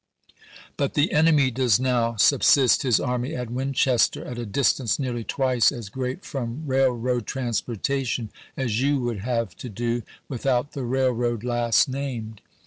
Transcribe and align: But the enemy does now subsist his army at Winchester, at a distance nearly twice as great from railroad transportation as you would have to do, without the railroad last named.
But 0.77 0.95
the 0.95 1.11
enemy 1.13 1.51
does 1.51 1.79
now 1.79 2.15
subsist 2.15 2.81
his 2.81 2.99
army 2.99 3.35
at 3.35 3.51
Winchester, 3.51 4.25
at 4.25 4.39
a 4.39 4.47
distance 4.47 4.97
nearly 4.97 5.23
twice 5.23 5.71
as 5.71 5.89
great 5.89 6.25
from 6.25 6.63
railroad 6.65 7.27
transportation 7.27 8.31
as 8.57 8.81
you 8.81 8.99
would 9.01 9.19
have 9.19 9.55
to 9.57 9.69
do, 9.69 10.01
without 10.27 10.71
the 10.71 10.85
railroad 10.85 11.43
last 11.43 11.87
named. 11.87 12.41